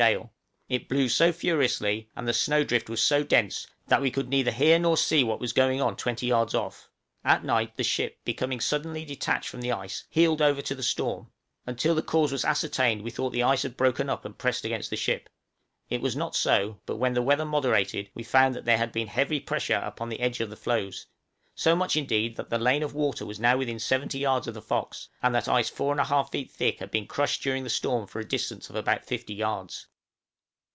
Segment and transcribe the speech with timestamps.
[0.03, 0.31] gale;
[0.67, 4.49] it blew so furiously, and the snow drift was so dense, that we could neither
[4.49, 6.89] hear nor see what was going on twenty yards off;
[7.23, 11.29] at night the ship, becoming suddenly detached from the ice, heeled over to the storm;
[11.67, 14.89] until the cause was ascertained we thought the ice had broken up and pressed against
[14.89, 15.29] the ship.
[15.87, 19.05] It was not so; but when the weather moderated we found that there had been
[19.05, 21.05] heavy pressure upon the edge of the floes,
[21.53, 24.63] so much, indeed, that the lane of water was now within 70 yards of the
[24.63, 28.19] 'Fox;' and that ice 4 1/2 feet thick had been crushed during the storm for
[28.19, 29.85] a distance of about 50 yards.